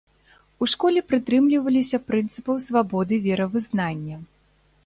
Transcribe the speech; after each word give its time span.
У 0.65 0.67
школе 0.71 1.03
прытрымліваліся 1.11 1.97
прынцыпаў 2.09 2.55
свабоды 2.67 3.15
веравызнання. 3.27 4.17